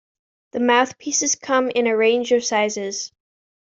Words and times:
The 0.53 0.59
mouthpieces 0.59 1.35
come 1.35 1.69
in 1.69 1.85
a 1.85 1.95
range 1.95 2.31
of 2.31 2.43
sizes. 2.43 3.11